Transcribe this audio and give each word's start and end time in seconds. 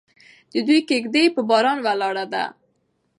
د 0.53 0.55
دوی 0.67 0.79
کږدۍ 0.89 1.25
پر 1.33 1.43
بارانه 1.49 1.81
ولاړه 1.85 2.25
وه. 2.31 2.45